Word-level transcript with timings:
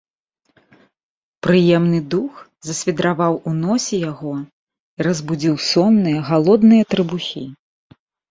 Прыемны 1.47 1.99
дух 2.13 2.39
засвідраваў 2.69 3.33
у 3.51 3.53
носе 3.65 3.95
яго 4.11 4.33
і 4.41 4.99
разбудзіў 5.09 5.55
сонныя, 5.71 6.19
галодныя 6.33 6.83
трыбухі. 6.95 7.43